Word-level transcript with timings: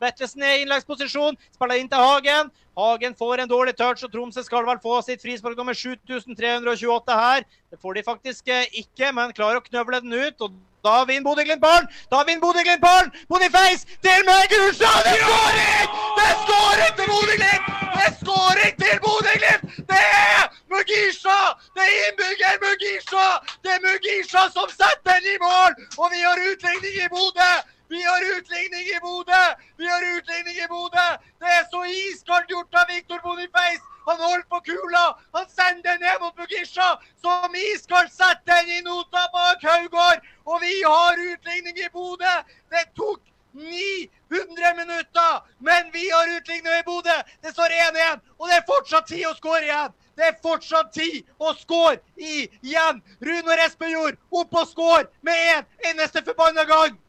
Vetlesen 0.00 0.42
er 0.42 0.56
i 0.56 0.64
innleggsposisjon. 0.64 1.38
Spiller 1.54 1.80
inn 1.80 1.90
til 1.90 2.00
Hagen. 2.00 2.50
Hagen 2.80 3.14
får 3.18 3.42
en 3.42 3.50
dårlig 3.50 3.76
touch, 3.76 4.04
og 4.06 4.12
Tromsø 4.12 4.44
skal 4.46 4.64
vel 4.68 4.80
få 4.82 5.00
sitt 5.04 5.22
frispark 5.22 5.58
nummer 5.58 5.76
7328 5.76 7.20
her. 7.20 7.46
Det 7.70 7.78
får 7.82 7.98
de 7.98 8.08
faktisk 8.08 8.48
eh, 8.48 8.80
ikke, 8.84 9.12
men 9.12 9.36
klarer 9.36 9.60
å 9.60 9.68
knøvle 9.68 10.00
den 10.04 10.16
ut. 10.16 10.40
og 10.40 10.58
da 10.84 11.04
vinner 11.04 11.24
Bodø-Glimt 11.24 11.60
ballen! 11.60 11.88
Da 12.12 12.22
vinner 12.24 12.40
Bodø-Glimt 12.40 12.80
ballen! 12.80 13.10
Boniface 13.28 13.84
til 14.04 14.22
Megurstad! 14.28 15.00
Det 15.04 15.12
er 15.12 15.24
skåring! 15.24 15.88
Det 16.16 16.24
er 16.30 16.36
skåring 16.44 16.94
til 16.98 17.08
Bodø-Glimt! 17.12 17.66
Det 17.96 18.04
er 18.06 18.14
skåring 18.22 18.74
til 18.82 18.94
Bodø-Glimt! 19.04 19.64
Det 19.90 20.00
er 20.28 20.46
Mugisha! 20.72 21.40
Det 21.76 21.84
er 21.88 21.92
innbygger 22.06 22.54
Mugisha! 22.64 23.26
Det 23.64 23.74
er 23.76 23.80
Mugisha 23.86 24.42
som 24.56 24.72
setter 24.78 25.20
den 25.20 25.28
i 25.34 25.36
mål! 25.44 25.76
Og 26.00 26.06
vi 26.14 26.24
har 26.24 26.40
utligning 26.48 26.94
i 27.04 27.12
Bodø! 27.16 27.52
Vi 27.92 28.00
har 28.08 28.20
utligning 28.36 28.84
i 28.96 28.98
Bodø! 29.04 29.44
Vi 29.80 29.86
har 29.92 30.02
utligning 30.16 30.56
i 30.64 30.68
Bodø! 30.74 31.08
Det 31.42 31.50
er 31.58 31.64
så 31.74 31.80
iskaldt 32.12 32.50
gjort 32.50 32.74
av 32.74 32.86
Victor 32.88 33.20
Boniface! 33.22 33.82
Han 34.06 34.20
holder 34.20 34.46
på 34.48 34.60
kula! 34.60 35.18
Han 35.32 35.48
sender 35.48 35.82
den 35.82 36.00
ned 36.00 36.20
mot 36.20 36.36
Bugisha, 36.36 37.00
som 37.22 37.54
iskaldt 37.54 38.12
setter 38.12 38.62
den 38.62 38.70
i 38.76 38.80
nota 38.82 39.26
bak 39.32 39.62
Haugård! 39.62 40.24
Og 40.44 40.60
vi 40.60 40.82
har 40.82 41.24
utligning 41.32 41.78
i 41.78 41.88
Bodø! 41.92 42.36
Det 42.70 42.84
tok 42.96 43.20
900 43.52 44.74
minutter, 44.80 45.32
men 45.58 45.90
vi 45.92 46.10
har 46.10 46.36
utligning 46.36 46.78
i 46.78 46.86
Bodø! 46.86 47.18
Det 47.42 47.52
står 47.52 47.76
1-1, 47.90 48.20
og 48.38 48.48
det 48.48 48.56
er 48.60 48.68
fortsatt 48.72 49.10
tid 49.10 49.26
å 49.30 49.34
skåre 49.38 49.66
igjen! 49.68 49.98
Det 50.20 50.26
er 50.26 50.40
fortsatt 50.42 50.90
tid 50.92 51.28
å 51.38 51.54
skåre 51.56 52.00
igjen! 52.16 53.02
Runar 53.24 53.62
Espejord 53.66 54.18
opp 54.30 54.58
og 54.62 54.68
skår 54.72 55.06
med 55.26 55.46
en 55.54 55.92
eneste 55.92 56.24
forbanna 56.26 56.66
gang! 56.68 57.00